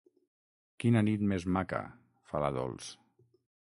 Quina 0.83 1.03
nit 1.09 1.27
més 1.33 1.47
maca, 1.59 1.85
fa 2.33 2.45
la 2.47 2.55
Dols. 2.61 2.93